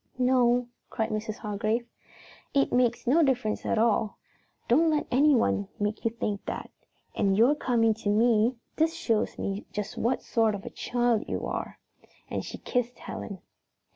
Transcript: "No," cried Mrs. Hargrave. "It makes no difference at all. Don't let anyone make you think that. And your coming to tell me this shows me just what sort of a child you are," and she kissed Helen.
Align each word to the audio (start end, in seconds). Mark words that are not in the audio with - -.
"No," 0.17 0.67
cried 0.89 1.11
Mrs. 1.11 1.35
Hargrave. 1.37 1.85
"It 2.55 2.73
makes 2.73 3.05
no 3.05 3.21
difference 3.21 3.67
at 3.67 3.77
all. 3.77 4.17
Don't 4.67 4.89
let 4.89 5.05
anyone 5.11 5.67
make 5.79 6.03
you 6.03 6.09
think 6.09 6.43
that. 6.45 6.71
And 7.13 7.37
your 7.37 7.53
coming 7.53 7.93
to 7.93 8.03
tell 8.05 8.13
me 8.13 8.55
this 8.77 8.95
shows 8.95 9.37
me 9.37 9.67
just 9.71 9.99
what 9.99 10.23
sort 10.23 10.55
of 10.55 10.65
a 10.65 10.71
child 10.71 11.25
you 11.27 11.45
are," 11.45 11.77
and 12.31 12.43
she 12.43 12.57
kissed 12.57 12.97
Helen. 12.97 13.41